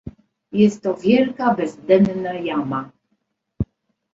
"Jest 0.51 0.83
to 0.83 0.95
wielka, 0.97 1.53
bezdenna 1.55 2.33
jama." 2.33 2.91